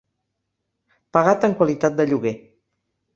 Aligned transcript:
Pagat 1.17 1.45
en 1.49 1.53
qualitat 1.59 1.99
de 1.99 2.07
lloguer. 2.13 2.33